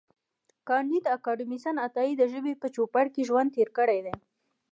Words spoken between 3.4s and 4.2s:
تېر کړی دی.